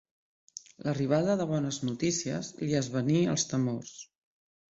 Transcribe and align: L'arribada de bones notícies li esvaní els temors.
L'arribada 0.85 1.35
de 1.41 1.45
bones 1.51 1.79
notícies 1.89 2.49
li 2.63 2.73
esvaní 2.81 3.21
els 3.37 3.47
temors. 3.53 3.95